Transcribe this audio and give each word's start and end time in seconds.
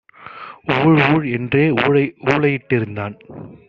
ஊழ் 0.77 1.01
ஊழ் 1.11 1.27
என்றே 1.31 1.63
ஊளையிட் 1.69 2.69
டிருந்தான். 2.69 3.15